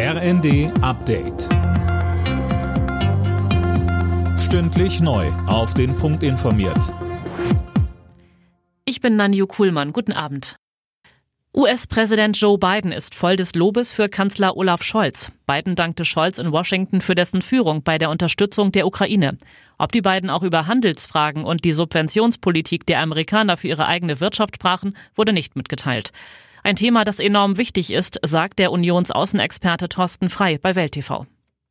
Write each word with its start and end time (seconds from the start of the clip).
RND 0.00 0.70
Update. 0.80 1.48
Stündlich 4.38 5.00
neu. 5.00 5.26
Auf 5.48 5.74
den 5.74 5.96
Punkt 5.96 6.22
informiert. 6.22 6.94
Ich 8.84 9.00
bin 9.00 9.16
Nanju 9.16 9.48
Kuhlmann. 9.48 9.92
Guten 9.92 10.12
Abend. 10.12 10.54
US-Präsident 11.52 12.40
Joe 12.40 12.58
Biden 12.58 12.92
ist 12.92 13.16
voll 13.16 13.34
des 13.34 13.56
Lobes 13.56 13.90
für 13.90 14.08
Kanzler 14.08 14.56
Olaf 14.56 14.84
Scholz. 14.84 15.32
Biden 15.48 15.74
dankte 15.74 16.04
Scholz 16.04 16.38
in 16.38 16.52
Washington 16.52 17.00
für 17.00 17.16
dessen 17.16 17.42
Führung 17.42 17.82
bei 17.82 17.98
der 17.98 18.10
Unterstützung 18.10 18.70
der 18.70 18.86
Ukraine. 18.86 19.36
Ob 19.78 19.90
die 19.90 20.02
beiden 20.02 20.30
auch 20.30 20.44
über 20.44 20.68
Handelsfragen 20.68 21.42
und 21.44 21.64
die 21.64 21.72
Subventionspolitik 21.72 22.86
der 22.86 23.00
Amerikaner 23.00 23.56
für 23.56 23.66
ihre 23.66 23.86
eigene 23.86 24.20
Wirtschaft 24.20 24.54
sprachen, 24.54 24.96
wurde 25.16 25.32
nicht 25.32 25.56
mitgeteilt. 25.56 26.12
Ein 26.62 26.76
Thema, 26.76 27.04
das 27.04 27.20
enorm 27.20 27.56
wichtig 27.56 27.92
ist, 27.92 28.18
sagt 28.22 28.58
der 28.58 28.72
Unionsaußenexperte 28.72 29.88
Thorsten 29.88 30.28
Frei 30.28 30.58
bei 30.58 30.74
Welt 30.74 30.92
TV. 30.92 31.26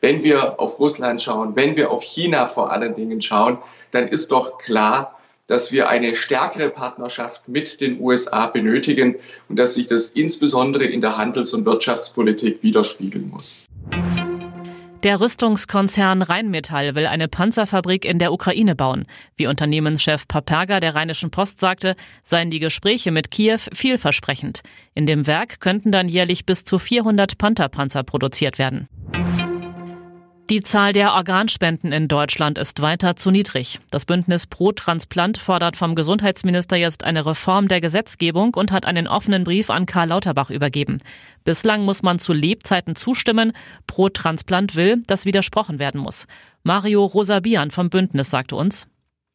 Wenn 0.00 0.22
wir 0.22 0.60
auf 0.60 0.78
Russland 0.78 1.20
schauen, 1.20 1.56
wenn 1.56 1.76
wir 1.76 1.90
auf 1.90 2.02
China 2.02 2.46
vor 2.46 2.70
allen 2.70 2.94
Dingen 2.94 3.20
schauen, 3.20 3.58
dann 3.90 4.06
ist 4.06 4.30
doch 4.30 4.58
klar, 4.58 5.18
dass 5.48 5.72
wir 5.72 5.88
eine 5.88 6.14
stärkere 6.14 6.68
Partnerschaft 6.68 7.48
mit 7.48 7.80
den 7.80 8.00
USA 8.00 8.46
benötigen 8.46 9.16
und 9.48 9.58
dass 9.58 9.74
sich 9.74 9.88
das 9.88 10.08
insbesondere 10.08 10.84
in 10.84 11.00
der 11.00 11.16
Handels- 11.16 11.54
und 11.54 11.64
Wirtschaftspolitik 11.64 12.62
widerspiegeln 12.62 13.30
muss. 13.30 13.67
Der 15.04 15.20
Rüstungskonzern 15.20 16.22
Rheinmetall 16.22 16.96
will 16.96 17.06
eine 17.06 17.28
Panzerfabrik 17.28 18.04
in 18.04 18.18
der 18.18 18.32
Ukraine 18.32 18.74
bauen. 18.74 19.06
Wie 19.36 19.46
Unternehmenschef 19.46 20.26
Paperga 20.26 20.80
der 20.80 20.96
Rheinischen 20.96 21.30
Post 21.30 21.60
sagte, 21.60 21.94
seien 22.24 22.50
die 22.50 22.58
Gespräche 22.58 23.12
mit 23.12 23.30
Kiew 23.30 23.60
vielversprechend. 23.72 24.62
In 24.94 25.06
dem 25.06 25.28
Werk 25.28 25.60
könnten 25.60 25.92
dann 25.92 26.08
jährlich 26.08 26.46
bis 26.46 26.64
zu 26.64 26.80
400 26.80 27.38
Pantherpanzer 27.38 28.02
produziert 28.02 28.58
werden. 28.58 28.88
Die 30.50 30.62
Zahl 30.62 30.94
der 30.94 31.12
Organspenden 31.12 31.92
in 31.92 32.08
Deutschland 32.08 32.56
ist 32.56 32.80
weiter 32.80 33.16
zu 33.16 33.30
niedrig. 33.30 33.80
Das 33.90 34.06
Bündnis 34.06 34.46
Pro 34.46 34.72
Transplant 34.72 35.36
fordert 35.36 35.76
vom 35.76 35.94
Gesundheitsminister 35.94 36.74
jetzt 36.76 37.04
eine 37.04 37.26
Reform 37.26 37.68
der 37.68 37.82
Gesetzgebung 37.82 38.54
und 38.54 38.72
hat 38.72 38.86
einen 38.86 39.08
offenen 39.08 39.44
Brief 39.44 39.68
an 39.68 39.84
Karl 39.84 40.08
Lauterbach 40.08 40.48
übergeben. 40.48 41.02
Bislang 41.44 41.84
muss 41.84 42.02
man 42.02 42.18
zu 42.18 42.32
Lebzeiten 42.32 42.96
zustimmen. 42.96 43.52
Pro 43.86 44.08
Transplant 44.08 44.74
will, 44.74 45.02
dass 45.06 45.26
widersprochen 45.26 45.78
werden 45.78 46.00
muss. 46.00 46.26
Mario 46.62 47.04
Rosabian 47.04 47.70
vom 47.70 47.90
Bündnis 47.90 48.30
sagte 48.30 48.56
uns, 48.56 48.88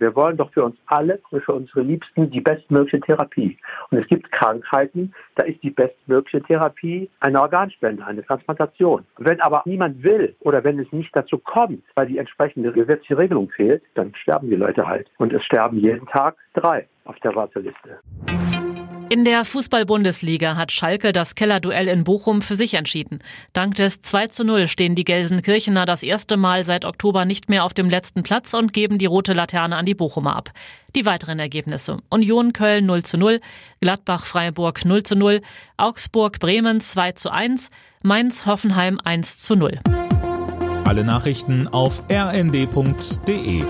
wir 0.00 0.16
wollen 0.16 0.36
doch 0.36 0.52
für 0.52 0.64
uns 0.64 0.76
alle 0.86 1.20
für 1.30 1.52
unsere 1.52 1.82
Liebsten 1.82 2.30
die 2.30 2.40
bestmögliche 2.40 3.00
Therapie. 3.00 3.56
Und 3.90 3.98
es 3.98 4.06
gibt 4.08 4.32
Krankheiten, 4.32 5.14
da 5.36 5.44
ist 5.44 5.62
die 5.62 5.70
bestmögliche 5.70 6.42
Therapie 6.42 7.08
eine 7.20 7.40
Organspende, 7.40 8.04
eine 8.04 8.24
Transplantation. 8.24 9.04
Wenn 9.18 9.40
aber 9.40 9.62
niemand 9.66 10.02
will 10.02 10.34
oder 10.40 10.64
wenn 10.64 10.78
es 10.78 10.90
nicht 10.92 11.14
dazu 11.14 11.38
kommt, 11.38 11.82
weil 11.94 12.06
die 12.06 12.18
entsprechende 12.18 12.72
gesetzliche 12.72 13.18
Regelung 13.18 13.50
fehlt, 13.50 13.82
dann 13.94 14.14
sterben 14.14 14.50
die 14.50 14.56
Leute 14.56 14.86
halt. 14.86 15.08
Und 15.18 15.32
es 15.32 15.44
sterben 15.44 15.78
jeden 15.78 16.06
Tag 16.06 16.36
drei 16.54 16.86
auf 17.04 17.18
der 17.20 17.34
Warteliste. 17.34 18.00
In 19.12 19.24
der 19.24 19.44
Fußball-Bundesliga 19.44 20.54
hat 20.54 20.70
Schalke 20.70 21.12
das 21.12 21.34
Kellerduell 21.34 21.88
in 21.88 22.04
Bochum 22.04 22.42
für 22.42 22.54
sich 22.54 22.74
entschieden. 22.74 23.18
Dank 23.52 23.74
des 23.74 24.02
2 24.02 24.28
zu 24.28 24.44
0 24.44 24.68
stehen 24.68 24.94
die 24.94 25.02
Gelsenkirchener 25.02 25.84
das 25.84 26.04
erste 26.04 26.36
Mal 26.36 26.64
seit 26.64 26.84
Oktober 26.84 27.24
nicht 27.24 27.48
mehr 27.48 27.64
auf 27.64 27.74
dem 27.74 27.90
letzten 27.90 28.22
Platz 28.22 28.54
und 28.54 28.72
geben 28.72 28.98
die 28.98 29.06
rote 29.06 29.32
Laterne 29.32 29.74
an 29.74 29.84
die 29.84 29.96
Bochumer 29.96 30.36
ab. 30.36 30.52
Die 30.94 31.06
weiteren 31.06 31.40
Ergebnisse. 31.40 31.96
Union 32.08 32.52
Köln 32.52 32.86
0 32.86 33.02
zu 33.02 33.18
0, 33.18 33.40
Gladbach 33.80 34.26
Freiburg 34.26 34.84
0 34.84 35.02
zu 35.02 35.16
0, 35.16 35.40
Augsburg 35.76 36.38
Bremen 36.38 36.80
2 36.80 37.10
zu 37.10 37.32
1, 37.32 37.70
Mainz 38.04 38.46
Hoffenheim 38.46 39.00
1 39.02 39.40
zu 39.40 39.56
0. 39.56 39.80
Alle 40.84 41.02
Nachrichten 41.02 41.66
auf 41.66 42.04
rnd.de 42.08 43.64